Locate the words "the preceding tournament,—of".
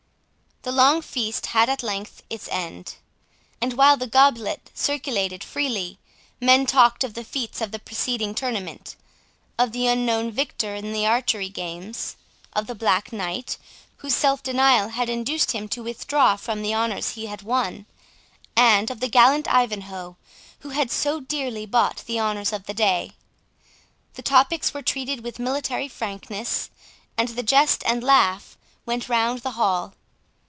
7.71-9.71